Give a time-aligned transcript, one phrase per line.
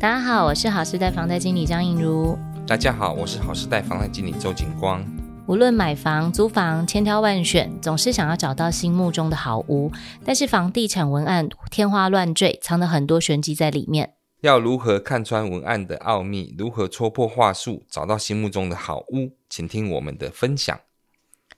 [0.00, 2.38] 大家好，我是好时代房贷经理张映如。
[2.64, 5.04] 大家好，我是好时代房贷经理周景光。
[5.48, 9.90] 无论买房、租房，千挑万选，总是想要找到心目中的好屋。
[10.24, 14.14] 但是房地产文案天花乱坠，藏了很多玄机在里面。
[14.42, 16.54] 要如何看穿文案的奥秘？
[16.56, 19.32] 如何戳破话术，找到心目中的好屋？
[19.50, 20.78] 请听我们的分享。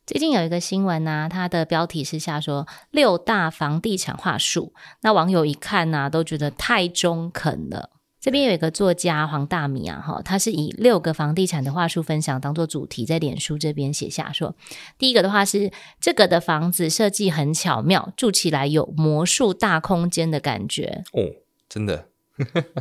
[0.06, 4.72] 最近有一个新闻啊，它的标题是下说六大房地产话术，
[5.02, 7.90] 那网友一看啊，都觉得太中肯了。
[8.20, 14.54] 这边有一个作家黄大米啊，哈，他是以六个房地产的话术分享当做主题，在脸书这边写下说，
[14.98, 15.70] 第一个的话是
[16.00, 21.22] 这个的房子设计很巧妙，住起来有魔术大空间的感觉哦，
[21.68, 22.08] 真 的。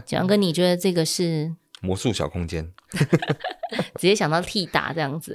[0.05, 1.53] 景哥，你觉得这个是？
[1.81, 2.69] 魔术小空间，
[3.95, 5.33] 直接想到替打这样子。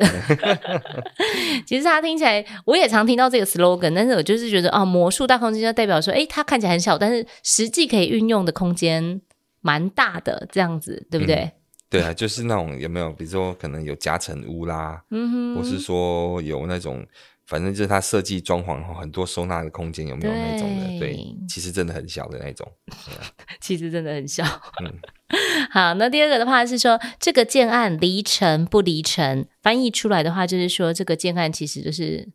[1.66, 9.22] 其实他听起来，我也常听到这个 slogan，但是我就是觉得哦，魔术大空间就代表说，诶，它看起来很小，但是实际可以运用的空间
[9.64, 11.36] 蛮大的，这样子，对不对？
[11.36, 11.52] 嗯、
[11.88, 17.04] 对啊，就是那种有没有，比如说可能有夹层屋啦，嗯哼，或是说有那种。
[17.46, 20.86] 反正就是它设计装潢很多收纳的空间，有没有那种的？
[20.98, 22.66] 对，对，其实真的很小的那种。
[23.60, 24.42] 其实真的很小。
[24.82, 24.90] 嗯，
[25.70, 29.44] 好，那第二个的话是说，这个建案离城不离城？
[29.62, 32.26] 翻译出来的话就是说，这个建案其实就是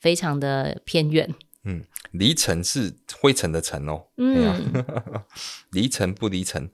[0.00, 1.34] 非常的偏远。
[1.68, 4.02] 嗯，离尘是灰尘的尘哦。
[4.16, 4.84] 嗯，
[5.70, 6.70] 离尘 不离尘？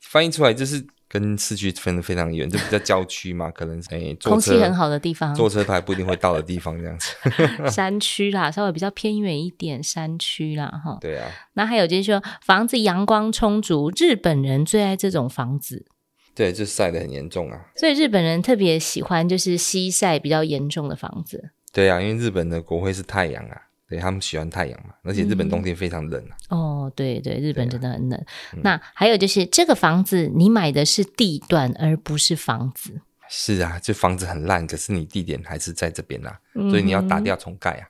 [0.00, 0.86] 翻译出来就是。
[1.08, 7.14] 跟市区分的非常远，就比较郊区嘛，可能哎，空气很好的地方，坐车它还不一定会到的地方，这样子。
[7.70, 10.98] 山区啦，稍微比较偏远一点，山区啦，哈。
[11.00, 11.30] 对啊。
[11.54, 15.86] 那还有就是说，房子阳光充足，日本人最爱这种房子。
[16.34, 17.66] 对，就晒的很严重啊。
[17.76, 21.50] 所以日本人特别喜欢就是西晒比较严重的房子。
[21.72, 23.62] 对啊，因为日本的国徽是太阳啊。
[23.88, 26.36] 对，他们喜欢太阳嘛，而且日本冬天非常冷啊。
[26.50, 28.24] 嗯、哦，对对，日本真的很冷。
[28.62, 33.00] 那还有就是，这个房子你买的是地段，而不是房子。
[33.28, 37.88] 是啊，这房子很烂，可是你地点还是在这边啊，嗯、所以你要打掉重盖啊。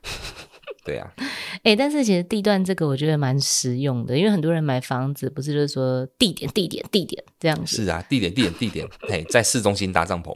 [0.86, 1.12] 对啊，
[1.64, 7.82] 哎、欸，但是其实地段这个我觉得蛮实用的，因为很多人买房子不是就是说地点、地点、地点这样子。
[7.82, 10.32] 是啊，地点、地点、地点，哎，在市中心搭帐篷。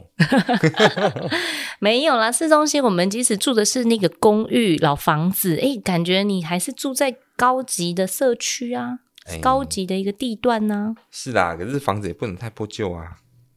[1.79, 11.01] 没有啦，市中心我们即使住的是那个公寓老房子，哎、欸，感觉你还是住在高级的社区啊，欸、高级的一个地段呢、啊。
[11.09, 13.15] 是啦，可是房子也不能太破旧啊。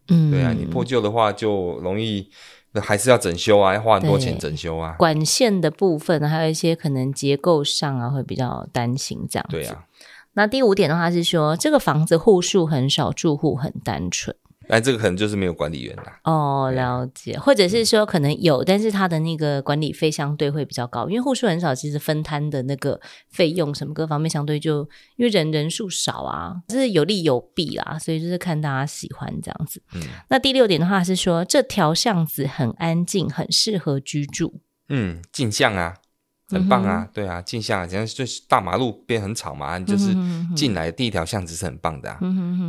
[0.08, 2.30] 嗯，对啊，你破旧的话就容易。
[2.74, 4.96] 那还是要整修啊，要花很多钱整修啊。
[4.98, 9.56] 管线的部分，还有一些可能结构上啊，会比较担心这样子。
[9.56, 9.84] 对啊。
[10.32, 14.34] 那第五点的话是说，这个房子户数很少，住户很单纯。
[14.68, 16.20] 哎，这个可能就是没有管理员啦。
[16.24, 29.82] 哦，了解，或者是说可能有，嗯、但是他的那个管理费相对会比较高，因为户数很少，其实分摊的那个费用什么各方面相对就因为人人数少啊，就是有利有弊啦，所以就是看大家喜欢这样子。
[29.94, 34.60] 嗯，那第六点的话是说，这条巷子很安静，很适合居住。
[34.88, 35.94] 嗯，静巷啊。
[36.54, 40.14] 很棒啊，嗯、对啊，进巷啊，像就是大马路边很吵嘛，就是
[40.56, 42.18] 进来的第一条巷子是很棒的啊，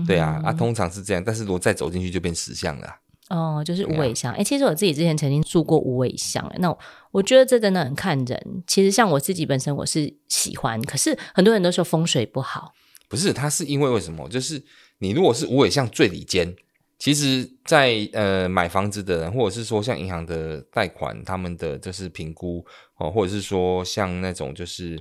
[0.05, 2.87] 对啊，啊，通常是这样，但是如果再走进去就变石巷了。
[3.29, 6.77] 哦，就是五尾巷，哎、啊，其实我自己之前曾经住过五尾巷，那我，
[7.11, 8.63] 我觉得这真的很看人。
[8.67, 12.73] 其实像我自己本身我是喜欢，可是很多人都说风水不好。
[13.07, 14.27] 不是，它是因为为什么？
[14.29, 14.63] 就是
[14.99, 16.55] 你如果是五尾巷最里间。
[16.97, 22.65] 其实在，在呃买房子的人，或者是说像银行的贷款，他们的就是评估
[22.97, 24.97] 哦，或者是说像那种就是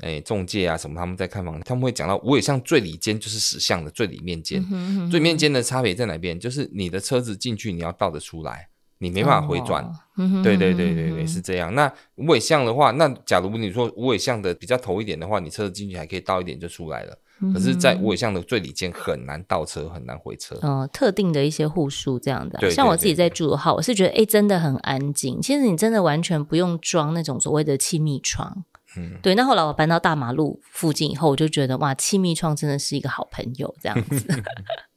[0.00, 6.38] 诶中介啊什么，他们在看房，他们会讲到，五尾巷最里间就是实巷的最里面间，嗯哼嗯哼最里面间的差别在哪边？
[6.38, 8.68] 就是你的车子进去你要倒得出来，
[8.98, 9.84] 你没办法回转。
[9.84, 11.72] 哦、对对对对对，是这样。
[11.74, 11.86] 那
[12.16, 17.16] 五尾巷的话，那假如你说五尾巷的比较头一点的话，你车子进去还可以倒一点就出来了。
[17.52, 20.58] 可是，在无尾巷的最里间很难倒车，很难回车。
[20.62, 25.40] 嗯、呃，特定的一些户数这样的，对对对对，像我自己在住的话，我是觉得，哎，真的很安静。
[25.42, 28.64] 其实你真的完全不用装那种所谓的气密窗。
[28.96, 29.34] 嗯，对。
[29.34, 34.26] 那后来我搬到大马路附近以后，我就觉得哇，气密窗真的是一个好朋友这样子。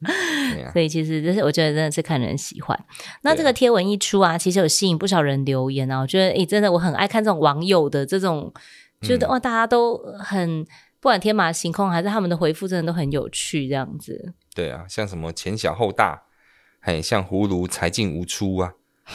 [0.00, 2.78] 啊、所以其实这是我觉得真的是看人喜欢。
[3.20, 6.00] 那这个贴文一出啊，其实有吸引不少人留言啊。
[6.00, 8.50] 我觉得，哎，真的我很爱看这种网友的这种，
[9.02, 10.64] 觉得哇，大家都很。
[11.00, 14.34] 不管天马行空还是他们的回复，真的都很有趣，这样子。
[14.54, 16.24] 对啊，像什么前小后大，
[16.80, 18.74] 嘿，像葫芦才进无出啊，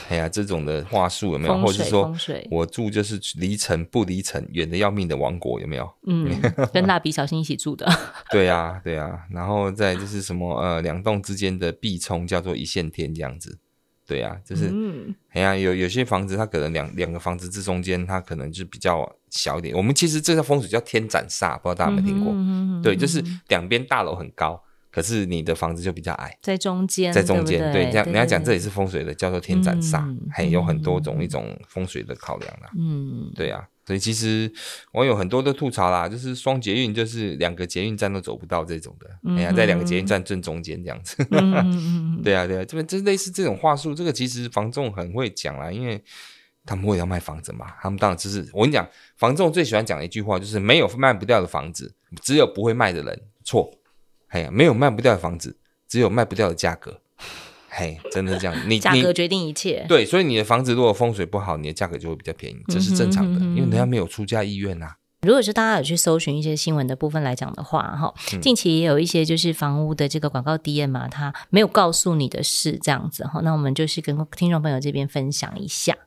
[0.09, 1.57] 哎呀，这种的话术有没有？
[1.61, 2.11] 或者是说，
[2.49, 5.87] 我住就是离城不离城，远的要命的王国有没有？
[6.07, 6.27] 嗯，
[6.73, 7.85] 跟蜡笔小新一起住的。
[8.31, 13.59] 对啊，对啊，然后再就是什么呃，两栋之间的壁冲叫做一线天这样子。
[14.07, 14.67] 对啊，就是，
[15.29, 19.75] 哎呀、嗯，有有些房子，它可能两两个房子之中间，它可能就比较小一点。
[19.75, 22.31] 我们其实这个风水叫天斩煞，不知道大家有没有听过？
[22.33, 24.61] 嗯、哼哼哼对，就是两边大楼很高，
[24.91, 32.69] 可是你的房子就比较矮，在中间，在中间，对，这样人家讲这也是风水的，叫做天斩煞，还有很多种一种风水的考量啦。
[32.77, 34.51] 嗯，对啊，所以其实
[34.93, 41.23] 网友很多都吐槽啦，就是双捷运就是两个捷运站都走不到这种的，哎呀，在两个捷运站正中间这样子。
[42.23, 46.03] 对啊，对啊，这边这类似这种话术，这个其实房仲很会讲啦，因为
[46.65, 48.87] 他们为了要卖房子嘛，他们当然就是我跟你讲，
[49.17, 53.21] 房仲最喜欢讲的一句话就是没有卖不掉的房子，只有不会卖的人。
[53.43, 53.71] 错。
[54.29, 55.55] 哎呀，没有卖不掉的房子，
[55.87, 56.99] 只有卖不掉的价格。
[57.77, 59.85] 嘿，真的是这样，你价格决定一切。
[59.89, 64.95] 对，所以你的房子如果风水不好，你的价格就会比较便宜，这是正常的，嗯、哼哼哼因为人家没有出价意愿呐、啊。
[65.23, 73.41] 如果是大家有去搜寻一些新闻的部分来讲的话，哈，近期也有一些就是房屋的这个广告 DM 嘛，他没有告诉你的事，这样子哈。
[73.43, 75.97] 那我们就是跟听众朋友这边分享一下，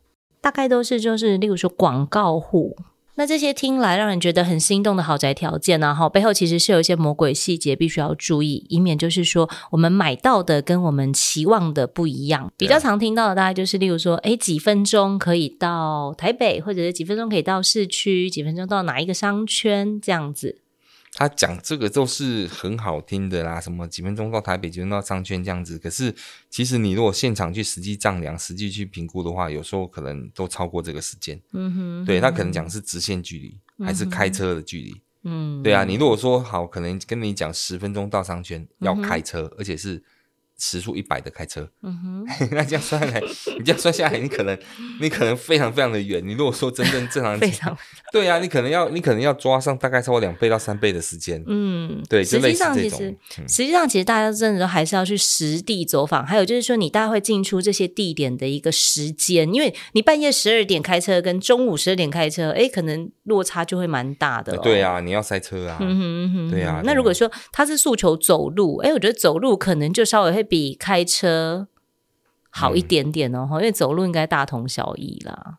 [0.41, 2.76] 大概都是就是例如说广告户。
[3.19, 12.49] 那这些听来让人觉得很心动的豪宅条件呢，哈，背后其实是有一些魔鬼细节必须要注意，以免就是说我们买到的跟我们期望的不一样。
[12.56, 20.62] 比较常听到的大概就是，例如说，哎，几分钟可以到台北，或者是几分钟可以到市区，几分钟到哪一个商圈这样子。
[21.15, 25.79] 他讲这个都是很好听的啦，什么几分钟到台北，几分钟到商圈这样子。
[25.79, 26.15] 可是
[26.49, 31.41] 其实你如果现场去实际丈量、实际去评估的话，有时候可能都超过这个时间。
[31.53, 34.95] 嗯哼，对，他可能讲是直线距离，嗯、还是开车的距离。
[35.25, 40.03] 嗯，对啊，你如果说好，可能跟你讲十分钟到商圈要开车，嗯、而且是。
[40.59, 43.21] 时速一百的开车，嗯哼， 那这样算下来，
[43.59, 44.59] 你这样算下来，你可能
[45.01, 46.21] 你可能非常非常的远。
[46.27, 47.77] 你如果说真正正常，非常
[48.13, 51.41] 对啊，你可能要你可能要抓上大概超过两倍到三倍的时间。
[51.47, 53.17] 嗯，对，实际上其实
[53.47, 64.57] 实际上其实大家真的都还是要去实地走访，还有就是说你大概会进出这些地点的一个时间，因为你半夜十二点开车跟中午十二点开车，哎，可能落差就会蛮大的。
[64.59, 65.79] 对啊，你要塞车啊。
[65.81, 66.83] 嗯哼哼，对啊。
[66.85, 70.48] 那如果说他是诉求走路，哎，我觉得走路可能就稍微会。
[70.49, 71.69] 比开车
[72.50, 75.59] 好一点点哦，嗯、因为走路应该大同小异啦。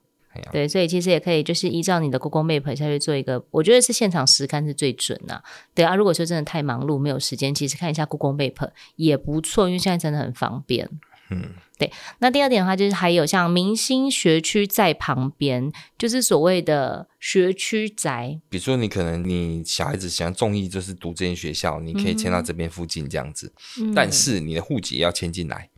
[0.52, 5.44] 对，所以其实也可以就是依照你的 Google Map 下去做一个，我觉得是现场实看是最准的。
[5.76, 10.90] 对啊，如果说真的太忙碌没有时间，其实看一下 Google Map 也不错，因为现在真的很方便。
[11.32, 11.92] 嗯，对。
[12.20, 18.40] 那第二点的话，就是还有像明星学区在旁边，就是所谓的学区宅。
[18.50, 23.54] 比如说，你可能你小孩子想要中意，就是读这间学校，你可以迁到这边附近这样子。
[23.80, 25.70] 嗯、但是你的户籍也要迁进来。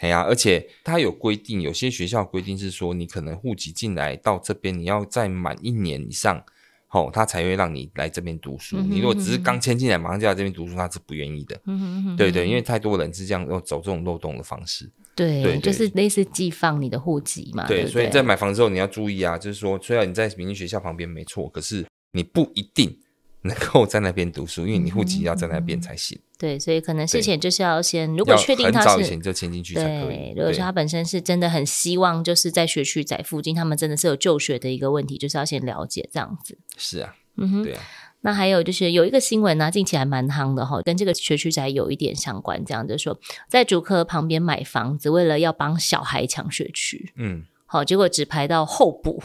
[0.00, 6.44] 哎呀、啊，而且它有规定，有些学校规定是说，你可能户籍进来到这边，你要再满一年以上，
[6.90, 8.76] 哦，他才会让你来这边读书。
[8.76, 11.60] 嗯、哼哼你如果只是刚迁进来，马上就来这边读书，他是不愿意的。
[11.66, 14.90] 嗯、哼哼对对，因为太多人是这样要走这种漏洞的方式。
[15.14, 17.66] 对，对对就是类似寄放你的户籍嘛。
[17.66, 22.98] 对，对对所以在买房之后你要注意啊，就是说，虽然你在明星学校旁边没错，可是你不一定。
[23.42, 26.18] 能够在那边读书，因为你户籍要在那边才行。
[26.38, 30.16] 对，所以可能事前就是要先，如果确定他是，很早以前就迁进去才可以。
[30.16, 36.58] 对，如果说他本身是真的很希望，就是在学区在附近，他们真的是有就学的一个问题，就是要先了解这样子。
[36.76, 37.82] 是啊，嗯哼，对啊。
[38.20, 43.18] 那还有就是有一个新闻呢，近期还蛮夯的哈，跟这个学区宅有一点相关，这样就是说
[43.48, 49.22] 在竹科旁边买房子，为了要帮小孩抢学区，嗯，好，结果只排到候补。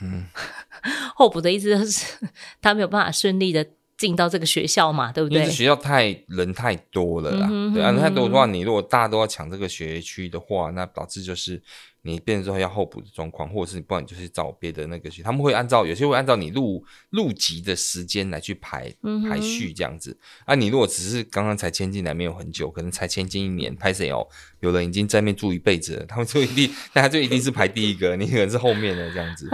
[0.00, 0.26] 嗯，
[1.14, 2.28] 候补的意思就是
[2.60, 3.64] 他没有办法顺利的
[3.96, 5.40] 进到这个学校嘛，对不对？
[5.40, 11.62] 因为学校太人太多了啦，嗯、哼哼哼对啊，人太多的话，你如果大家都要抢这个学区的话，那导致就是。
[12.06, 18.94] 你变成之后要候补的状况，或者是你不然你就是找别的那个学，他们会按照有些会按照你入入籍的时间来去排
[19.26, 20.14] 排序这样子。
[20.44, 24.28] 啊，你如果只是刚刚才迁进来没有很久，可能才迁进一年，拍谁哦？
[24.64, 29.46] 有人已经在那边住一辈子了，他们就一定，那他就一定是排第一个，你可能是后面的这样子。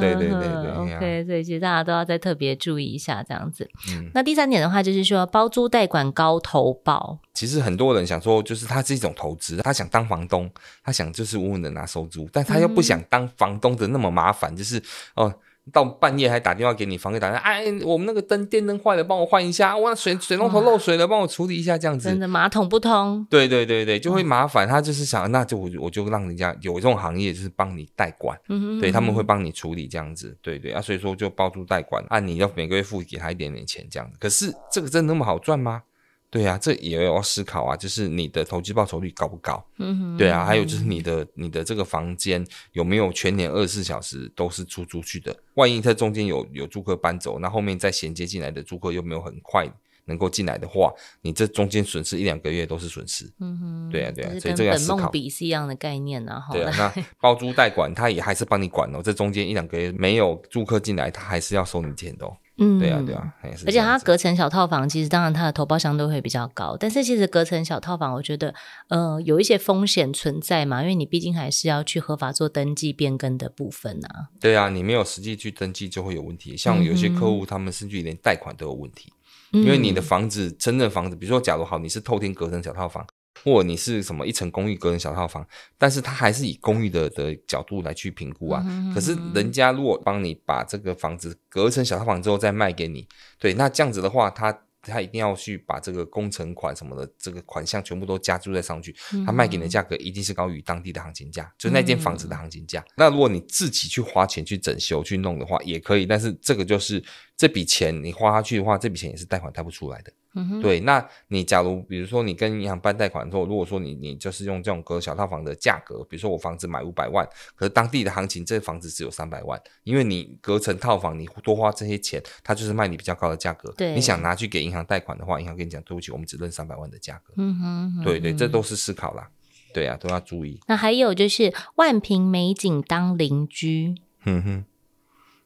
[0.00, 3.68] 对对对对，OK，所以其实大家都要再特别注意一下这样子。
[3.90, 7.18] 嗯，那第三点的话就是说包租代管高投保。
[7.34, 10.50] 其实很多人想说，就是他是一种投资，他想当房东，
[10.82, 14.82] 他想就是稳稳的拿收租，但他又不想当房东的那么麻烦，嗯、就是
[15.14, 15.32] 哦，
[15.72, 22.08] 到半夜还打电话给你房客打电话，哎，我们那个灯电灯坏了，帮我换一下，我水水龙头漏水了，帮我处理一下，这样子。
[22.08, 23.24] 真的马桶不通。
[23.30, 24.66] 对对对对，就会麻烦。
[24.66, 34.16] 他就是想，那就我我就让人家有这种行业，就是帮你代管，嗯哼嗯对他们会帮你处理这样子，对对啊，所以说就包租代管，按、啊、你要每个月付给他一点点钱这样子。
[34.18, 35.82] 可是这个真的那么好赚吗？
[36.30, 39.62] 对啊，这也要思考啊，就是你的投机报酬率高不高？
[39.78, 45.36] 嗯哼，对啊，还有就是你的你的这个房间有没有全年二十四小时都是出租去的？
[45.54, 49.66] 万一它中间有有租客搬走，那后面再衔接进来的租客又没有很快
[50.04, 53.28] 能够进来的话，你这中间损失一两个月都是损失。
[53.40, 54.94] 嗯哼，对啊对啊，所以这个要思考。
[54.94, 56.46] 本梦比是一样的概念啊。
[56.52, 62.36] 对啊，那 包租代管他也还是帮你管哦，这中间一两个月没有租客进来，他还是要收你钱的哦。
[62.62, 63.34] 嗯，对啊，对啊，
[63.66, 68.54] 而且它隔层小套房，其实当然它的投报相对会比较高，但是其实隔层小套房，我觉得
[68.88, 74.28] 呃有一些风险存在嘛，因为你毕竟还是要去合法做登记变更的部分啊。
[74.38, 79.10] 对啊，你没有实际去登记就会有问题，像有些客户他们甚至连贷款都有问题，
[79.54, 83.06] 嗯、因为你的房子真的房子，比如说假如好你是透天隔层小套房。
[83.44, 85.46] 或你是什么一层公寓隔成小套房，
[85.78, 88.62] 但是他还是以公寓的的角度来去评估啊。
[88.66, 93.06] 嗯、可是人家如果帮你把这个房子隔成小套房之后再卖给你，
[93.38, 98.94] 对，那这样子的话，他他一定要去把这个工程款什么的这个款项全部都加注在上去，
[99.26, 102.80] 他卖给你的价格一定是高于当地的行情价，就那间房子的行情价。
[102.80, 107.02] 嗯、那如果你自己去花钱去整修去弄的话，也可以，但是这个就是
[107.36, 110.10] 这笔钱你花下去的话，这笔钱也是贷款贷不出来的。
[110.34, 123.72] 嗯哼，对，那你假如比如说你跟银行办贷款的时候，如果说你你就是用这种隔小套房的价格，比如说我房子买五百万，可是当地的行情这房子只有三百万，因为你隔层套房你多花这些钱，它就是卖你比较高的价格。
[123.72, 127.34] 对，你想拿去给银行贷款的话，银行跟你讲对不起，我们只认三百万的价格。
[127.36, 129.28] 嗯哼，嗯哼，对对，这都是思考啦，
[129.74, 130.60] 对啊，都要注意。
[130.68, 134.64] 那还有就是万平美景当邻居，嗯哼，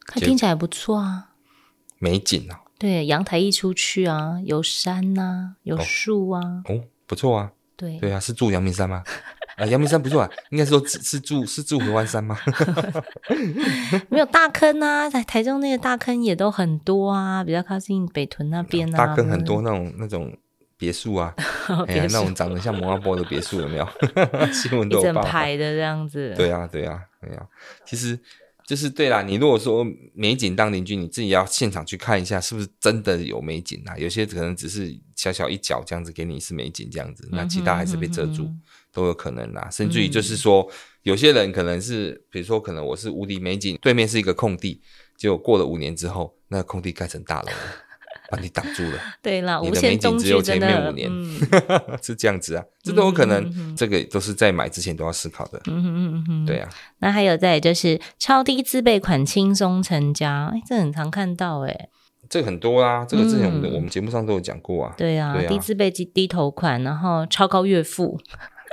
[0.07, 1.31] 它听起来不错啊，
[1.99, 2.64] 美景啊。
[2.79, 7.53] 对，阳台一出去啊，有山呐、啊，有树啊哦，哦，不错啊。
[7.77, 9.03] 对对啊，是住阳明山吗？
[9.57, 12.39] 啊，阳明山不错啊，应该说是，是住是住合欢山吗？
[14.09, 18.99] 没有大坑啊，在台中那个大坑也都很多啊，比较靠近北屯那边啊。
[19.07, 20.33] 大坑很多那种那种
[20.77, 21.35] 别墅啊，
[21.89, 23.89] 哎呀，那种长得像摩阿波的别墅有没有？
[24.53, 25.03] 新闻都有。
[25.03, 26.33] 一整排的这样子。
[26.37, 27.45] 对啊，对啊，对啊，
[27.85, 28.19] 其实。
[28.67, 33.95] 就是对啦，你如果说美景当邻居，你自己要现场去看一下，是不是真的有美景啊？
[33.99, 38.49] 有些可能只是小小一角这样子给你是美景这样子，那其他还是被遮住，
[38.91, 39.69] 都有可能啦。
[39.71, 44.81] 甚至于就是说，嗯、有些人可能是，比如说可能我是无敌美景，对面是一个空地，
[45.17, 47.84] 结果过了五年之后，那个空地盖成大楼了。
[48.31, 51.39] 把你挡住了， 对了，你的美景只有前面五年，嗯、
[52.03, 55.61] 是这样子啊，这都有可能，嗯、哼哼这个都是在买之前都要思考的。
[55.67, 56.69] 嗯嗯嗯哼，对啊。
[56.99, 61.89] 那还有再就是超低自备款轻松成家，哎，这很常看到哎，
[62.31, 64.95] 这个很多啊，这个之前我们、嗯、我们节目上都有讲过啊。
[64.97, 68.19] 对啊，对啊低自备低低头款，然后超高月付。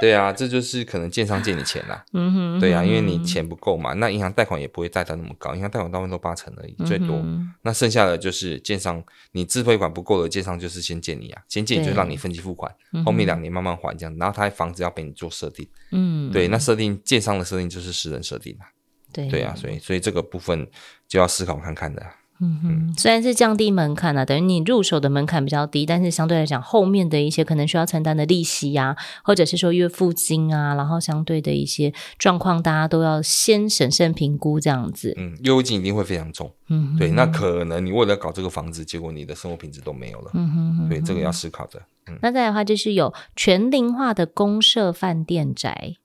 [0.02, 2.04] 对啊，这就是可能建商借你钱啦。
[2.12, 7.16] 嗯哼，对啊，因为你钱不够嘛，那银行贷款也不会贷到那么高，银行贷款大部分都八成而已，最多。
[7.18, 15.68] 嗯、那剩下的就是建商，你自备款不够的，建商就是先借你啊，先借你就让你分期付款，对后面两年慢慢还这样，然后他房子要给你做设定。
[15.92, 18.66] 嗯，对，那设定建商的设定就是私人设定啊。
[19.14, 20.68] 对，对啊，所以所以这个部分
[21.08, 22.02] 就要思考看看的。
[22.44, 35.14] 嗯哼，虽然是降低门槛啊，等于你入手的门槛比较低，但是相对来讲，后面的一些可能需要承担的利息呀、啊，或者是说月付金啊，然后相对的一些状况，大家都要先审慎评估这样子。
[35.18, 36.52] 嗯，月付金一定会非常重。
[36.70, 40.32] 嗯，对，那可能你为了搞这个房子，结果你的生活品质都没有了。
[40.34, 41.80] 嗯哼，哼，所以这个要思考的。
[42.08, 45.98] 嗯，那再来的话，就是有全龄化的公社饭店宅。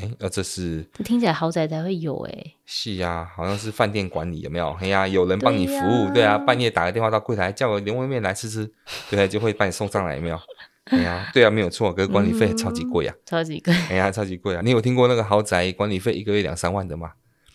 [0.00, 4.76] 哎，那、啊、这是这听起来豪宅才会有哎，是呀、啊，好像是饭店管理有没有？
[4.80, 8.68] 哎呀，有人帮你服务，对啊，对啊，半夜打个电话到柜台叫个牛肉面来吃吃，
[9.08, 10.38] 对啊，就会把你送上来有没有？
[10.86, 14.60] 哎呀，对啊，没有错，可是管理费超级贵呀、啊，超级贵，哎呀，超级贵啊！
[14.62, 17.12] 你有听过那个豪宅管理费一个月两三万的吗？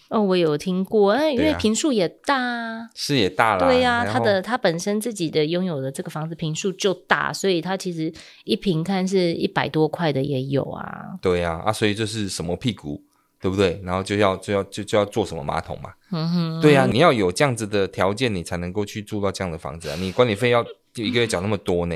[0.10, 8.12] 哦，我有听过，因为平数也大，啊，是也大了，对呀，他的他本身自己的拥有的这个房子平数就大，所以他其实
[8.44, 11.16] 一平看是一百多块的也有啊。
[11.22, 13.00] 对呀，啊，啊，所以就是什么屁股，
[13.40, 13.80] 对不对？
[13.84, 15.92] 然后就要就要就就要做什么马桶嘛。
[16.12, 19.96] 嗯哼，对呀，啊，你要有这样子的条件，你才能够去住到这样的房子啊。
[20.00, 21.96] 你管理费要就一个月缴那么多呢。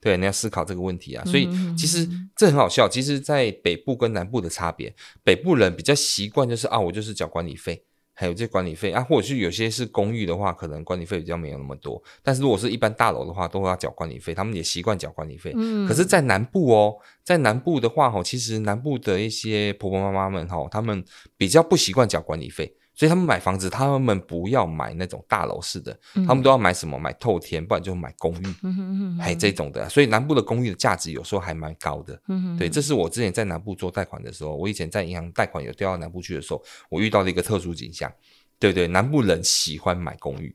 [0.00, 2.88] 对，你要思考这个问题啊，所以其实这很好笑。
[2.88, 12.02] 其实，在北部跟南部的差别，北部人比较习惯就是啊，我就是缴管理费，还有这管理费啊，或者是有些是公寓的话，可能管理费比较没有那么多。
[12.22, 15.52] 但是如果是一般大楼的话，都会要缴管理费，他们也习惯缴管理费。
[15.54, 21.04] 嗯，可是，在南部哦，在南部的话，哈，其实南部的一些婆婆妈妈们，哈，他们
[21.36, 22.74] 比较不习惯缴管理费。
[23.00, 26.98] 所以他们买房子，他们不要买那种大楼式的，嗯、他们都要买什么？
[26.98, 29.88] 买透天，不然就买公寓，还、这种的。
[29.88, 32.20] 所以南部的公寓的价值有时候还蛮高的。
[32.28, 38.12] 嗯、哼对，这是我之前在南部做贷款的时候，我以前在银行贷款有调到南部去的时候，我遇到了一个特殊景象。
[38.58, 40.54] 对对，南部人喜欢买公寓，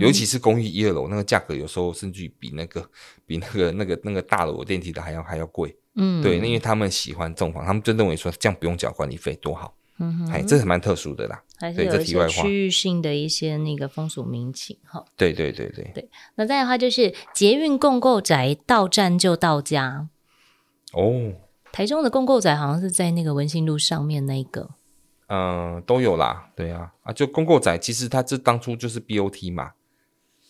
[0.00, 2.84] 尤其是公寓一二楼，那个价格有时候甚至比那个
[3.24, 5.72] 比那个那个那个大楼电梯的还要还要贵。
[5.94, 9.72] 嗯，对，因为他们喜欢这种房，他们就认为说这样不用缴管理费多好。
[9.98, 15.04] 嗯哼，哎，这是蛮特殊的啦，还是有一些区域性的一些那个风俗民情哈。
[15.16, 20.08] 对对对对对，那再的话就是捷运共购宅到站就到家。
[20.92, 21.32] 哦，
[21.72, 24.70] 台中的共购宅好像是在那个文心路上面那个。
[25.28, 29.72] 嗯，都有啦，对啊，啊，就共购宅其实它这当初就是 BOT 嘛，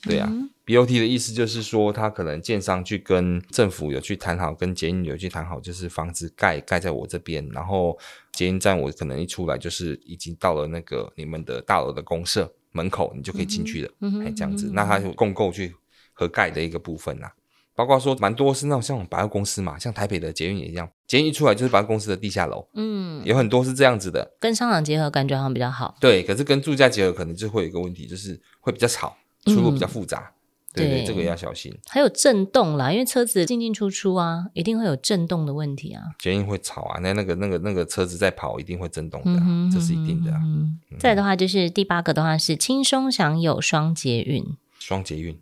[0.07, 0.29] 对啊。
[0.31, 7.97] 嗯 BOT 的意思就是说，他可能建商去跟政府有去谈好，跟捷运有去谈好，就是房子盖盖在我这边，然后
[8.33, 13.89] 捷运站我可能一出来就是已经到了那个你们的大楼的公社门口，你就可以进去了，
[14.25, 15.73] 哎、嗯，这样子，那他就共购去
[16.13, 17.29] 合盖的一个部分呐，
[17.77, 30.19] 包括说蛮多是那种像百货公司嘛，像台北的捷运也一样，捷运一出来就是百货公司的地下楼，嗯，有很多是这样子的，跟商场结合感觉好像比较好，对，可是跟住家结合可能就会有一个问题，就是会比较吵，出入比较复杂。
[30.19, 30.33] 嗯
[30.77, 31.75] 对，对，对，这个要小心。
[31.89, 36.03] 还有震动啦，因为车子进进出出啊，一定会有震动的问题啊。
[36.19, 40.39] 捷运会吵啊，那那个那个那个车子在跑，一定会震动的，啊嗯，这是一定的，啊。
[40.45, 44.45] 嗯，再的话，就是第八个的话是轻松享有双捷运。
[44.79, 45.41] 双捷运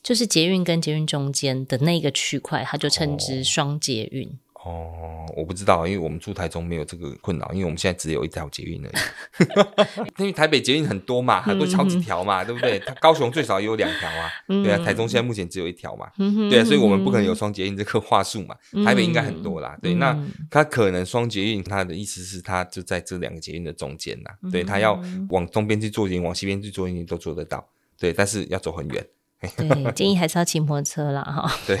[0.00, 4.28] 就是捷运跟捷运中间的那个区块，它就称之双捷运。
[4.28, 4.32] 哦
[4.66, 10.12] 哦，我不知道，因为我们住台中没有这个困扰，因为我们现在只有一条捷运而已。
[10.18, 12.76] 因为台北捷运很多嘛，很多好几条嘛，对不对？
[12.80, 14.78] 它高雄最少也有两条啊，对啊。
[14.84, 16.10] 台中现在目前只有一条嘛，
[16.50, 18.56] 对啊，所以我们不可能有双捷运这个话术嘛。
[18.84, 19.94] 台北应该很多啦，对。
[19.94, 20.18] 那
[20.50, 27.64] 它可能双捷运，它的意思是它就在这两个捷运的中间呐，对，它要往东边去做捷运，往西边去做捷运都做得到，
[27.96, 29.06] 对，但是要走很远。
[29.56, 31.50] 对，建议还是要骑摩托车啦，哈。
[31.66, 31.78] 对，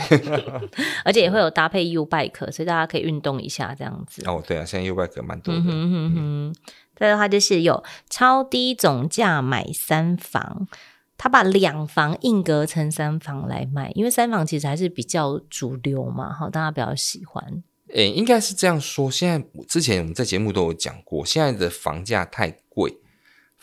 [1.04, 4.22] 而且也会有搭配 U bike，所以大家可以运动一下这样子。
[4.26, 5.60] 哦，对啊，现在 U bike 蛮多的。
[5.60, 6.54] 嗯哼哼哼。
[6.94, 10.66] 再的话就是有超低总价买三房，
[11.18, 17.62] 他把两房硬隔成三房来卖，因为三房其实还是比较主流嘛，哈，大家比较喜欢。
[17.94, 19.10] 诶，应该是这样说。
[19.10, 22.60] 现在之前我们在节目都有讲过，现在的房价太贵。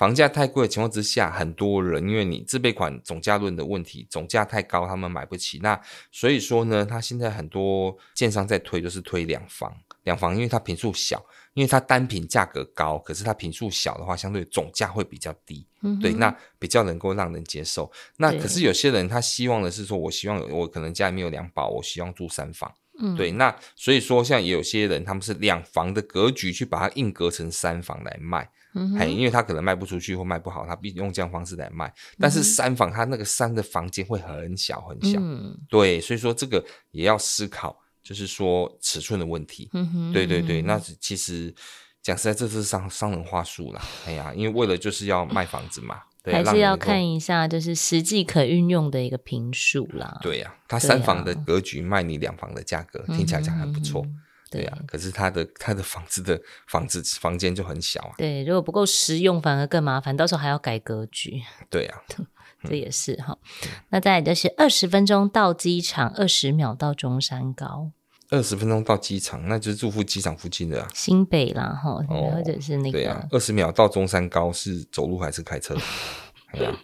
[0.03, 5.59] 房价太贵的情况之下，很多人因为你自备款总价论的问题，总价太高，他们买不起。
[5.63, 5.79] 那
[6.11, 17.89] 所以说呢，他现在很多建商在推，就是推两房，两房，因为它坪数小，因为它单品价格高，可是它坪数小的话，相对总价会比较低，嗯，对，那比较能够让人接受。
[18.17, 22.69] 那可是有些人他希望的是说，我希望我可能家里面有两宝，我希望住三房，
[22.99, 28.49] 嗯，对，那所以说像也有些人他们是两房的格局去把它硬隔成三房来卖。
[28.75, 31.93] 嗯，因为他可能卖不出去或卖不好，他必用这样方式来卖。
[32.19, 39.69] 但是三房，他那个三的房间会很小很小，嗯，对，所以说这个也要思考，就是说尺寸的问题。
[39.73, 41.53] 嗯哼，对对对，那其实
[42.01, 43.81] 讲实在，这是商商人话术啦。
[44.07, 50.19] 哎呀，因为为了就是要卖房子嘛，对，还是要看一下就是实际可运用的一个平数啦。
[50.21, 54.05] 对呀，他三房的格局卖你两房的价格，听起来讲还不错。
[54.53, 58.13] 对啊，可是他的他的房子的房子房间就很小啊。
[58.17, 61.41] 对，如果不够实用，反而更麻烦，到时候还要改格局。
[61.69, 62.01] 对啊，
[62.63, 63.69] 这也是哈、嗯。
[63.89, 67.91] 那再来就是二十分钟到机场，二十秒到中山高。
[68.29, 70.87] 二十分钟到机场，那就是住附机场附近的啊。
[70.93, 72.99] 新北啦，哈、哦，或者是那个。
[72.99, 75.75] 对啊，二十秒到中山高是走路还是开车？
[76.53, 76.75] 对啊，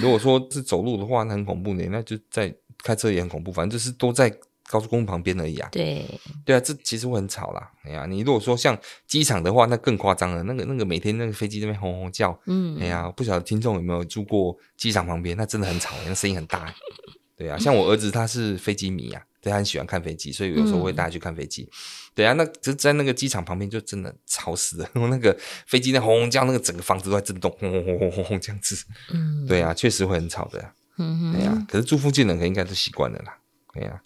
[0.00, 1.86] 如果说是走路的话，那很恐怖呢。
[1.90, 4.30] 那就在开车也很恐怖，反正就是都在。
[4.68, 6.04] 高速公路旁边而已啊，对
[6.44, 7.70] 对啊，这其实会很吵啦。
[7.84, 8.76] 哎呀，你如果说像
[9.06, 10.42] 机场的话，那更夸张了。
[10.42, 15.36] 那个那个每天那个飞机那边轰轰叫，嗯，哎呀，不晓得听众有没有住过机场旁边？
[15.36, 16.74] 那真的很吵，那声音很大。
[17.36, 21.62] 对啊，像我儿子他是飞机迷啊，对，他很喜欢看飞机，所以有时候会带他去看飞机。
[21.62, 21.70] 嗯。
[22.16, 28.74] 对啊，那就在那个机场旁边就真的吵死了， 那个飞机在轰轰叫，那个整个房子都在震动，轰轰轰轰轰轰这样子。
[29.12, 30.72] 嗯，对啊，确实会很吵的。
[30.98, 33.36] 嗯哼，对啊，可是住附近的人应该都习惯了啦。
[33.74, 34.00] 对呀。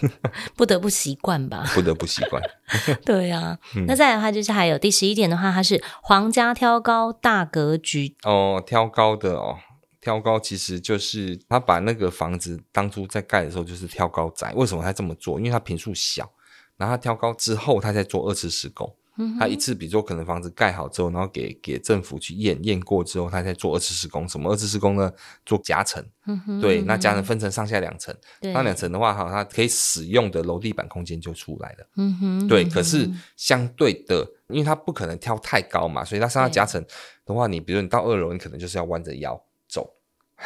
[0.56, 2.42] 不得不习惯吧，不得不习惯。
[3.04, 9.58] 对啊、嗯，那再来的话就是还有第十一点的话，它是皇家挑高大格局哦，挑高的哦，
[10.00, 15.38] 挑高其实就是他把那个房子当初在盖的时候就是挑高宅，为什么他这么做？
[15.38, 16.30] 因为他坪数小，
[16.76, 18.94] 然后他挑高之后，他再做二次施工。
[19.38, 24.28] 他一次，比如说可能房子盖好之后，然后给给政府去验验过之后，他再做二次施工。
[24.28, 25.12] 什么二次施工呢？
[25.44, 26.04] 做夹层。
[26.26, 28.14] 嗯对，那夹层分成上下两层。
[28.40, 31.88] 那两层的话，哈，它可以使用的楼地板空间就出来了。
[31.96, 32.48] 嗯哼。
[32.48, 36.84] 对，可是相对的，因为它不可能跳太高嘛，所以它上下夹层
[37.26, 39.92] 的话，你比如说你到二楼，你可能就是要弯着腰走。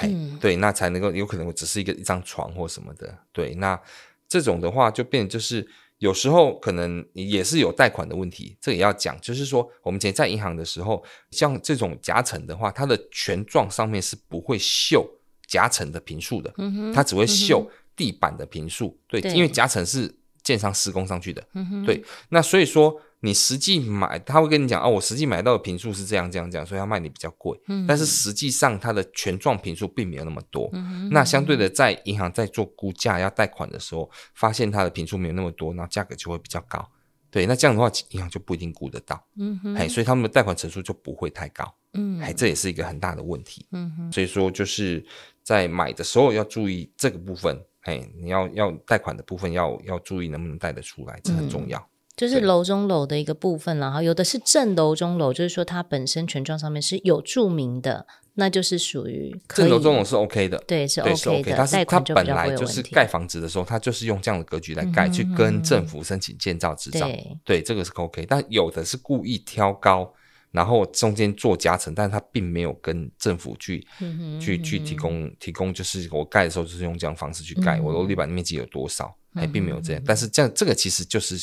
[0.01, 0.39] 嗯。
[0.41, 3.19] 对，那才能够有可能只是一个一张床或什么的。
[3.33, 3.79] 对，那
[4.27, 5.69] 这种的话就变就是。
[6.03, 9.17] 有时候可能也是有贷款的问题，这也要讲。
[9.21, 15.09] 就是说，我们以前在银行的时候，像这种夹层的话，它的权状上面是不会秀
[15.47, 16.53] 夹层的平数的，
[16.93, 18.99] 它只会秀地板的平数。
[19.07, 20.13] 对，因为夹层是
[20.43, 21.41] 建商施工上去的。
[21.87, 23.01] 对，那所以说。
[23.25, 27.57] 你实际买，他会跟你讲哦，我实际买到的频数是这样这样这样，所以他卖你比较贵。
[27.69, 30.69] 嗯，但是实际上它的权状频数并没有那么多。
[30.73, 36.85] 嗯，那相对的，在银行在做估价要贷款的时候，发现它的频数没有那么多，然后价格就会比较高。
[37.31, 39.25] 对，那这样的话，银行就不一定估得到。
[39.39, 41.73] 嗯哼，哎，所以他们的贷款成数就不会太高。
[41.95, 43.65] 嗯，哎，这也是一个很大的问题。
[43.71, 45.03] 嗯哼，所以说就是
[45.45, 51.79] 在买的时候要注意这个部分，哎，你要要贷款的部分要要注意能不能贷得出来，这很重要。
[51.79, 51.89] 嗯
[52.23, 61.57] 就是楼中楼的一个部分，然后有的是正楼中楼，就是说它本身权状上面是有注明的，那就是属于正楼中楼是 OK 的，对，是 OK 的。
[61.57, 68.25] 但是它本来就是盖房子的时候，它就是用这样的格局来盖，嗯、去跟政府申请建造执照，对，对，这个是 OK。
[68.29, 70.15] 但有的是故意挑高，
[70.53, 79.13] 然后中间做夹层，但是它并没有跟政府去、嗯、去去提供提供，就是我盖的时候就是用这样方式去盖，嗯、我楼地板面积有多少。
[79.35, 81.37] 还并没有这样，嗯、但是这样这个其实就是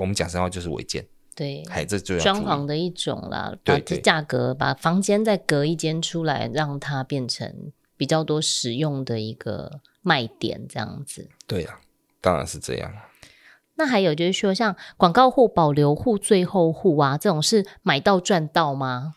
[0.00, 11.30] 我们讲实话就是违建，对，还这就要装潢的一种啦，把这价格把房间再隔一间出来，让它变成比较多实用的一个卖点，这样子。
[11.46, 11.80] 对呀、啊，
[12.20, 12.92] 当然是这样。
[13.78, 19.14] 那还有就是说，像广告户、保留户、最后户啊，这种是买到赚到吗？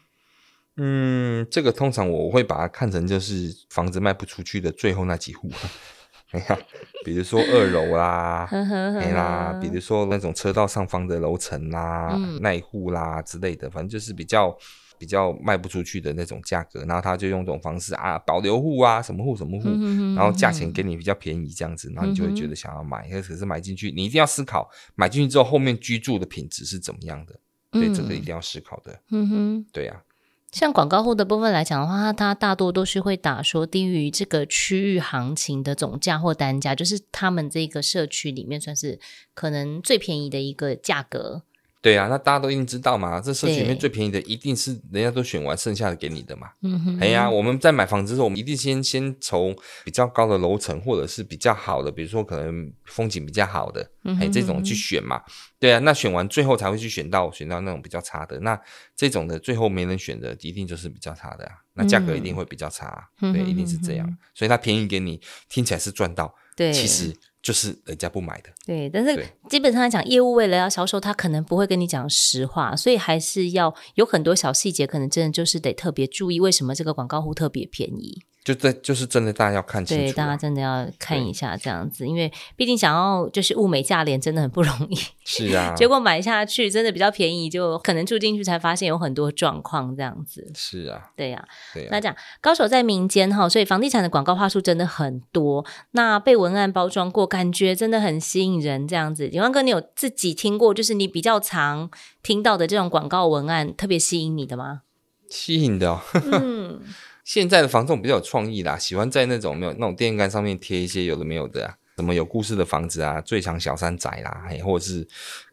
[0.78, 5.50] 嗯，这个通常我会把它看成就是房子卖不出去的最后那几户。
[6.32, 6.58] 哎呀，
[7.04, 8.48] 比如说二楼啦，
[9.02, 14.58] 哎啦，比如说那种车道上方的楼层啦、嗯、那一户啦之类的，反正就是比较
[15.02, 19.68] 比较卖不出去的那种价格，然后他就用这种方式啊，保留户啊，什么户什么户，
[20.16, 23.10] 然后价钱给你比较便宜这样子，然后你就会觉得想要买。
[23.10, 27.34] 可是买进去，你一定要思考，买进去之后后面居住的品质是怎么样的，
[27.72, 29.02] 对，这个一定要思考的。
[29.10, 30.06] 嗯哼，对呀、啊。
[30.52, 39.00] 像广告户的部分来讲的话，它大多都是会打说低于这个区域行情的总价或单价，就是他们这个社区里面算是
[39.34, 41.44] 可能最便宜的一个价格。
[41.82, 46.52] 对啊，那大家都一定知道嘛，这社区里面最便宜的一定是人家都选完剩下的给你的嘛。
[46.62, 47.00] 嗯哼。
[47.00, 53.90] 哎呀，我们在买房子的时候，我们一定先先从比较高的楼层或者是比较好的，比如说可能风景比较好的，
[54.20, 55.20] 哎，这种去选嘛。
[55.58, 58.60] 对啊，那选完最后才会去选到选到那种比较差的，那
[58.96, 61.54] 这种的最后没人选的，一定就是比较差的啊。
[61.74, 64.18] 那价格一定会比较差，对，一定是这样。
[64.36, 67.12] 所以它便宜给你，听起来是赚到，对，其实。
[67.42, 68.90] 就是人家不买的，对。
[68.90, 78.22] 但是基本上来讲，业务为了要销售，他可能不会跟你讲实话，所以还是要有很多小细节，可能真的就是得特别注意，为什么这个广告户特别便宜。
[78.44, 84.98] 就在就是真的，大家要看清楚，对，大家真的要看一下这样子，因为毕竟想要就是物美价廉，真的很不容易。
[85.24, 90.52] 是啊， 结果买下去真的比较便宜，就可能住进去才发现有很多状况这样子。
[90.56, 91.90] 是啊，对呀，对啊。
[91.92, 99.30] 那讲高手在民间哈，所以房地产的广告话术真的很多，那被文案包装过，感觉真的很吸引人这样子。
[99.30, 101.92] 永安哥，你有自己听过，就是你比较常
[102.24, 104.82] 听到的这种广告文案，特别吸引你的吗？
[105.30, 106.02] 吸引的，哦，
[106.34, 106.82] 嗯。
[107.24, 115.08] 现在的房仲比较有创意啦，喜欢在那种没有那种电线杆上面贴一些有的没有的啊，什么有故事的房子啊，最强小三宅啦，或者是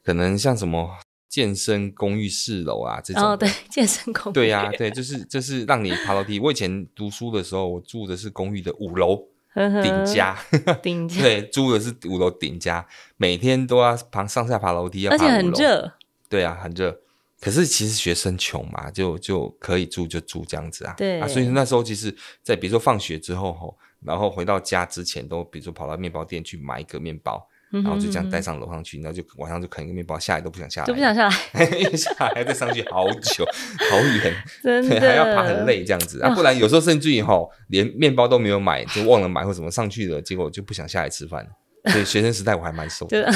[0.05, 0.91] 可能像什么
[1.29, 3.23] 健身公寓四楼啊这种。
[3.23, 4.35] 哦，对，健身公寓。
[4.35, 6.41] 对呀、啊，对，就是就是让你爬楼梯。
[6.41, 10.39] 我以前读书的时候，我住的是公寓的五楼顶家，
[10.83, 11.21] 顶家。
[11.21, 12.87] 对，租的是五楼顶家，
[13.19, 15.27] 每天都要爬上下爬楼梯，要爬五楼。
[15.27, 15.93] 而且很热。
[16.31, 16.99] 对啊，很热。
[17.41, 20.95] 可是其实学生穷嘛，就就可以住就住这样子啊。
[20.97, 21.21] 对。
[21.21, 33.45] 啊，所以那时候其实，在比如说放学之后吼，然后回到家之前，都比如说跑到面包店去买一个面包，嗯、哼然后就这样带上楼上去，然后就晚上就啃一个面包，下来都不想下来，都不想下来，因为下来还得上去好久
[33.91, 35.01] 好远， 真的。
[35.01, 36.21] 还要爬很累这样子。
[36.21, 36.35] 啊。
[36.35, 41.47] 不然有时候甚至于吼，连面包都没有买，就忘了买或什么上去了，结果就不想下来吃饭。
[41.93, 43.31] 对，学生时代我还蛮瘦的，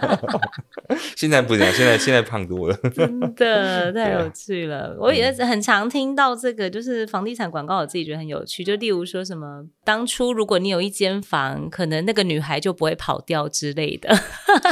[1.16, 4.88] 现在不行，现在现在胖多了，真的太有趣了。
[4.88, 8.62] 啊、我也是很常听到这个，就是房地产广告，我自己觉得很有趣。
[8.62, 14.14] 就例如说什么，当初如果你有一间房，可能那个女孩就不会跑掉之类的。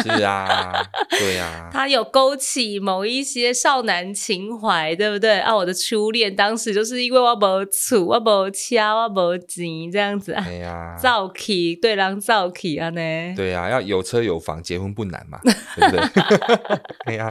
[0.02, 5.40] 是啊，对呀、啊， 他有勾起某一些少男情怀，对不对？
[5.40, 10.32] 啊，我的初恋当时就是因为我没厝，我没车，我没钱这样子。
[10.32, 12.90] 哎呀，造起对狼造起啊！
[13.36, 16.80] 对呀、啊，要有车有房，结婚不难嘛， 对不对？
[17.06, 17.28] 对 呀，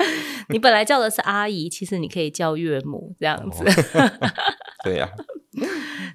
[0.49, 3.63] 你本来叫的是阿姨，其实你可以叫岳母这样子。
[3.63, 4.29] 哦、
[4.83, 5.13] 对呀、啊，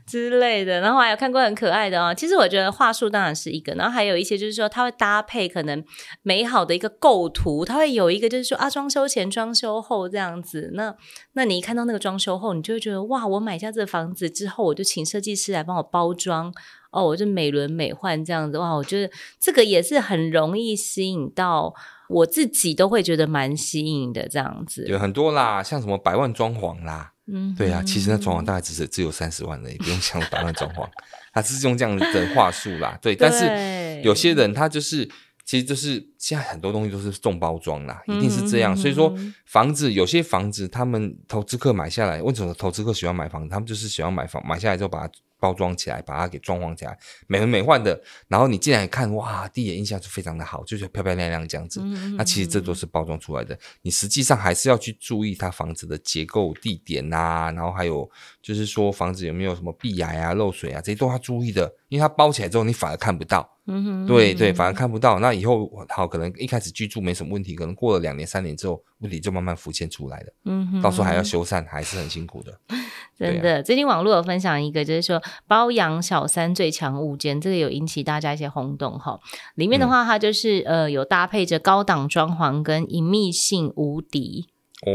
[0.07, 0.81] 之类的。
[0.81, 2.15] 然后还有看过很可爱的哦。
[2.15, 5.85] 其实我觉得话术当然是一个，然后还有一些就是说，它会搭配可能
[6.23, 10.71] 美好的一个构图，它会有一个就是说啊，装修前、装修后这样子。
[10.75, 10.95] 那
[11.33, 16.53] 那你一看到那个装修后，你就会觉得哇，我买下这个房子之后，我就请设计师来帮我包装。
[16.93, 18.73] 哦，我就美轮美奂这样子哇！
[18.75, 21.75] 我觉得这个也是很容易吸引到
[22.09, 24.85] 我自己，都会觉得蛮吸引的这样子。
[24.87, 30.87] 有很多啦，像什么百万装潢啦，嗯，对啊，其实那装潢大概只是只有三十万而已，不用想百万装潢，
[31.33, 33.17] 他是用这样的话术啦，对。
[33.17, 35.09] 对但是有些人他就是，
[35.47, 38.75] 其实就是现在很多东西都是重包装啦，一定是这样。
[38.75, 39.11] 嗯、所以说
[39.47, 43.49] 房子有些房子，他们投资客买下来，为什么投资客喜欢买房子？
[43.49, 45.13] 他们就是喜欢买房买下来之后把它。
[45.43, 48.01] 包装起来，把它给装潢起来，美轮美奂的。
[48.29, 51.81] 然后你进来看，哇，第一眼印象就非常的好，就是漂漂亮亮这样子。
[51.83, 58.09] 嗯嗯嗯，那其实这都是包装出来的，你实际上还是要去注意它房子的结构、地点呐、啊，然后还有
[58.41, 63.51] 就是说房子有没有什么壁癌啊、漏水啊，这些都要注意的，因为它包起来之后你反而看不到。
[63.67, 65.21] 嗯哼，对对，反而看不到。
[65.21, 70.35] 那以后好，可能一开始居住没什么问题，可能过了两年、三年之后，问题就慢慢浮现出来了。
[70.47, 72.59] 嗯哼，到时候还要修缮，还是很辛苦的。
[73.17, 79.21] 真的，啊、最近网络有分享一个，就是说包养小三最强物件，这个有引起大家一些轰动哈。
[79.55, 84.49] 里面的话，它就是、嗯、呃有搭配着高档装潢跟隐秘性无敌
[84.85, 84.91] 哦。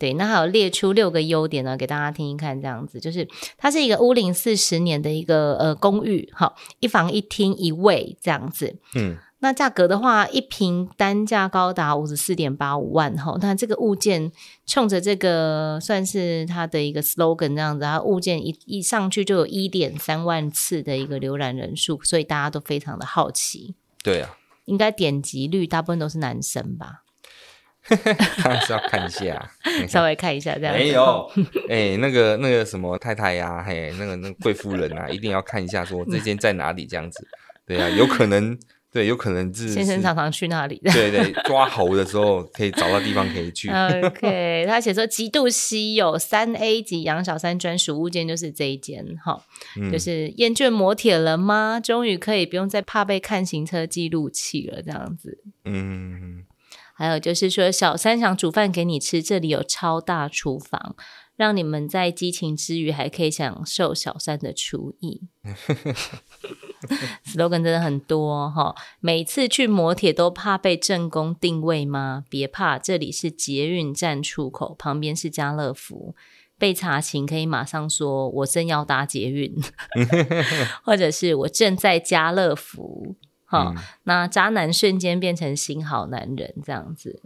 [0.00, 2.58] 对，那还有列出六个优点呢，给大家听一看。
[2.58, 8.78] 这样子就是，它是一个屋龄四十年的一个呃公寓，哈，一房一厅一卫这样子。
[8.94, 13.36] 嗯，那价格的话，一平单价高达五十四点八五万哈。
[13.42, 14.32] 那这个物件
[14.64, 23.74] 冲着这个算是它的一个 slogan 这样子，它物件一一上去就有一点三万次的一个浏览人数，所以大家都非常的好奇。
[24.02, 24.34] 对啊，
[24.64, 27.02] 应该点击率大部分都是男生吧。
[27.88, 29.50] 还是要看一下，
[29.88, 30.74] 稍微看一下这样。
[30.74, 31.28] 没有，
[31.68, 37.26] 哎、欸，那个那个什么太太呀、啊，嘿，那个那贵夫人啊，一定要看一下，说这间在哪里这样子。
[37.66, 38.56] 对啊，有可能，
[38.92, 40.80] 对，有可能是先生常常去那里。
[40.84, 43.70] 对对，抓猴的时候可以找到地方可以去。
[43.70, 49.42] OK，他写说极度稀有三 A 级杨小三专属物件就是这一间哈，
[49.76, 51.80] 嗯、就是厌倦磨铁了吗？
[51.80, 55.38] 终于可以不用再怕被看行车记录器了，这样子。
[55.64, 56.44] 嗯。
[57.00, 60.94] 还有就是说，小三想煮饭给你吃，这里有超大厨房，
[61.34, 65.22] 让你们在激情之余还可以享受小三的厨艺。
[67.24, 72.24] slogan 真的很多哈，每次去磨铁都怕被正宫定位吗？
[72.28, 76.14] 别怕，这里是捷运站出口，旁边是家乐福，
[76.58, 79.54] 被查勤可以马上说我正要搭捷运，
[80.84, 83.16] 或者是我正在家乐福。
[83.50, 87.20] 好，嗯、那渣男瞬间变成新好男人，这样子。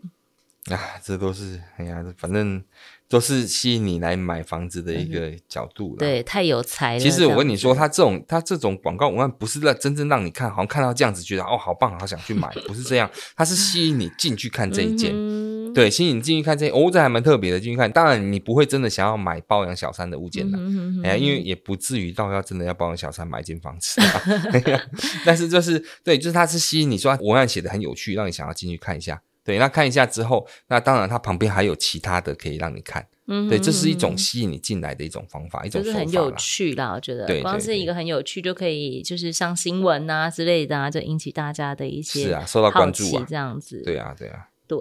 [0.70, 2.64] 啊，这都是哎呀，反正
[3.08, 7.00] 都是吸引你来买房子的一个角度、嗯、对，太有才了。
[7.00, 15.12] 其实我跟你说，他这种他这种广告文案不是让真正让你看，好像看到这样子觉得哦，好棒，好想去买， 不是这样，他是吸引你进去看这一件。
[15.14, 17.58] 嗯对，吸引你进去看这些，哦，这还蛮特别的。
[17.58, 20.56] 进去看，当然你不会真的想要买包养小三的物件的，
[21.02, 24.00] 哎因为也不至于到要真的要包养小三买一间房子。
[25.26, 29.20] 但是就是对，就是它是吸引你说文案写的很有趣，让你想要进去看一下。
[29.44, 33.06] 对，那看一下之后，那当然它旁边还有其他的可以让你看。
[33.26, 36.92] 嗯，对，这是一种吸引你进来的一种方法，一种就是很有趣啦。
[36.94, 43.82] 我觉得，对，光是一个很有趣就可以，就是上新闻啊之类的啊，就引起大家的一些是啊，受到关注啊，这样子。
[43.82, 44.78] 对啊，对啊，对。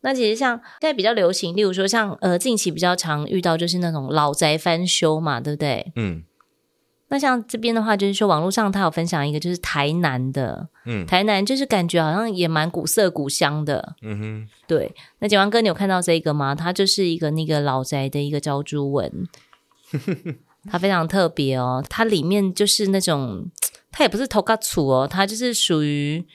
[0.00, 5.92] 那其实像现在比较流行，例如说像呃近期比较常遇到就是那种老宅翻修嘛，对不对？
[5.96, 6.24] 嗯。
[7.14, 14.48] 那像这边的话，就是说网络上他有分享一个，就是台南的，嗯，台南就是感觉好像也蛮古色古香的，嗯哼。
[14.66, 16.56] 对，那景王哥，你有看到这个吗？
[16.56, 19.28] 它就是一个那个老宅的一个招租文，
[20.68, 21.84] 它非常特别哦。
[21.88, 23.48] 它里面就是那种，
[23.92, 26.26] 它也不是头盖厝哦，它就是属于，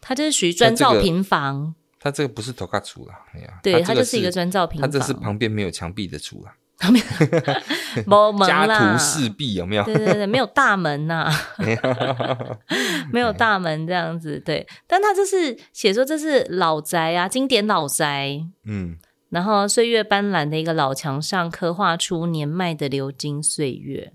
[0.00, 1.74] 它就是属于砖造平房。
[1.98, 9.82] 它这个不是头盖厝啦，哎呀，对，它就是一个砖造平房，它这是旁边没有墙壁的厝啦，旁边没门啦，家徒四壁有没有？
[9.82, 11.32] 对对对，没有大门呐、啊，
[13.12, 18.96] 没有大门这样子，对，但他这是写说这是老宅啊，经典老宅，嗯，
[19.30, 24.12] 然后岁月斑斓的一个老墙上刻画出年迈的流金岁月，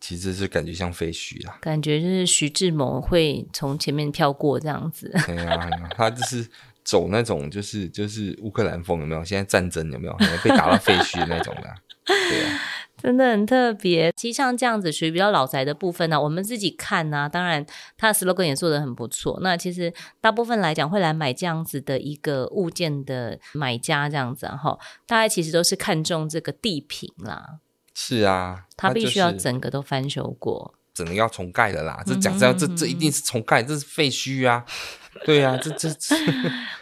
[0.00, 6.46] 其实是感觉像废墟啦，感觉就是徐志摩会从前面飘过这样子，对啊，他就是。
[6.84, 9.24] 走那种就是就是乌克兰风有没有？
[9.24, 10.16] 现在战争有没有？
[10.42, 11.74] 被打到废墟那种的，
[12.06, 12.60] 对啊，
[12.96, 14.12] 真的很特别。
[14.16, 17.64] 其实像这样子属于比较老宅的部分呢、啊，我们自己看呢、啊，当然
[17.96, 19.38] 它的 slogan 也做得很不错。
[19.42, 27.58] 那其实大部分来讲会来买这样子的一个物件的买家这样子哈、啊，大家其实都是看中这个地坪啦。
[27.94, 32.02] 是啊，它必须要整个都翻修过，整个要重盖的啦。
[32.06, 34.64] 这讲真，这这一定是重盖，这是废墟啊。
[35.26, 36.14] 对呀、啊，这这这，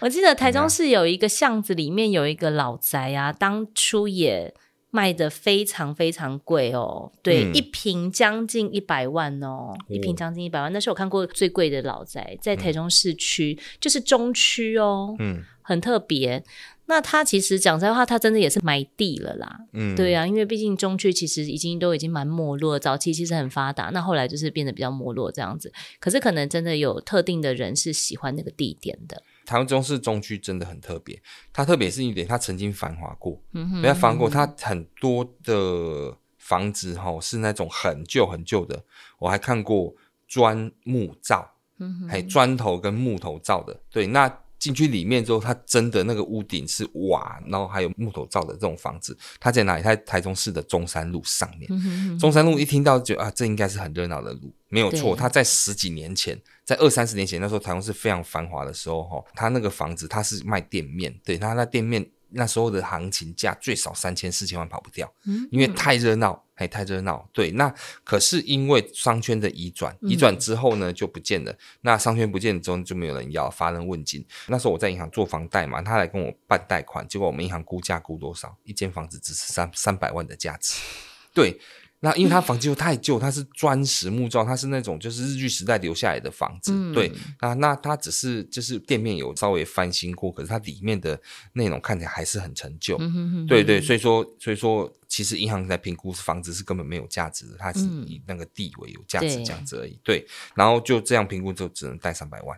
[0.01, 4.55] 我记得台中市有一个巷子里面有一个老宅啊，当初也
[4.91, 16.43] 卖得非常非常贵哦，对，嗯、一平将近一百万哦，哦一平将近一百万，那是我看过最贵的老宅，在台中市区，嗯、就是中区哦，嗯，很特别。
[16.89, 19.61] 那他其实讲实在话，他真的也是买地了啦。
[19.75, 25.71] 嗯，对啊，因为毕竟中区其实已经都已经蛮没落，早期其实很发达，那后来就是变得比较没落这样子。
[26.01, 29.23] 可是可能真的有特定的人是喜欢那个地点的。
[29.45, 31.21] 台中市中区真的很特别，
[31.53, 38.83] 它特别是一点，它曾经繁华过，嗯哼，繁华过，它很多的房子哈是那种很旧很旧的，
[39.19, 39.95] 我还看过
[40.27, 44.41] 砖木造，嗯哼，还砖头跟木头造的，对，那。
[44.59, 49.17] 进去里面之后，它真的那个屋顶是瓦，然后还有木头造的这种房子。
[49.39, 49.83] 它在哪里？
[49.83, 51.67] 它在台中市的中山路上面。
[51.71, 55.15] 嗯、哼哼中山路一听到就啊，这应该是很热闹的路，没有错。
[55.15, 62.05] 它在十几年前，在二三十年前，那时候台中市非常繁华的时候，哈，它那个房子它是卖店面，对，它那店面。
[62.31, 67.29] 那时候的行情价最少三千四千万跑不掉，嗯，因为太热闹，还太热闹。
[67.33, 67.73] 对，那
[68.05, 71.57] 可是因为商圈的移转，移转之后呢就不见了。
[71.81, 74.25] 那商圈不见了之后就没有人要，乏人问津。
[74.49, 78.57] 那时候我在银行做房贷嘛，他来跟我办贷款，结果我们银行估价估多少？
[78.65, 80.81] 一间房子只是三三百万的价值，
[81.33, 81.59] 对。
[82.01, 87.13] 那因为它房子又太旧，它是砖石木造，它是那种就是日据时代留下来的房子，嗯、对。
[87.41, 91.21] 那那它只是就是店面有稍微翻新过，可是它里面的
[91.55, 93.81] 内容看起来还是很陈旧，嗯、哼哼对对。
[93.81, 100.27] 所以说所以说，其实银行在评估房子是根本没有价值的，它是以那个地为有价值这样子而已，嗯、对。
[100.55, 102.57] 然后就这样评估就只能贷三百万。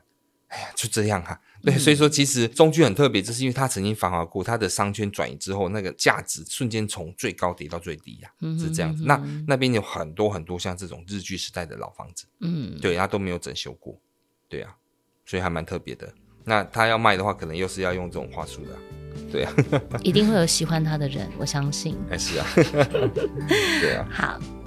[0.50, 9.04] 哎呀，就这样哈、啊，对，所以说其实中区很特别，就是因为它曾经繁华过，它的商圈转移之后，那个价值瞬间从最高跌到最低呀、啊，是这样子。
[9.04, 13.96] 那那边有很多很多像这种日据时代的老房子，嗯，对，它都没有整修过，
[14.48, 14.74] 对啊，
[15.24, 16.12] 所以还蛮特别的。
[16.42, 18.76] 那他要卖的话，可能又是要用这种话术的，
[19.30, 19.54] 对啊，
[20.02, 21.96] 一定会有喜欢他的人，我相信。
[22.10, 22.46] 哎是啊，
[23.80, 24.59] 对啊， 好。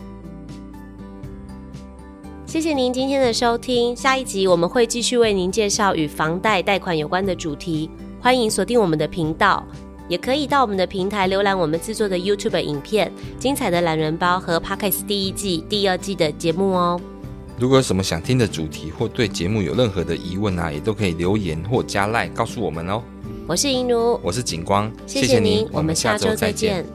[2.53, 7.89] 谢谢您今天的收听，下一集我们会继续为您介绍与房贷贷款有关的主题，
[8.21, 9.65] 欢迎锁定我们的频道，
[10.07, 17.01] 也可以到我们的平台浏览我们制作的 YouTube 影片、精彩的懒人包和 Podcast 第一季、第二季的节目哦。
[17.57, 23.01] 如果有什么想听的主题或对节目有任何的疑问啊，也都可以留言或加赖告诉我们哦。
[23.47, 26.85] 我是银奴，我是景光，谢谢您，我们下周再见。